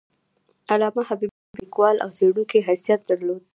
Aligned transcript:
علامه 0.71 1.01
حبیبي 1.09 1.35
د 1.37 1.39
استاد، 1.43 1.57
لیکوال 1.61 1.95
او 2.03 2.09
څیړونکي 2.17 2.59
حیثیت 2.67 3.01
درلود. 3.09 3.41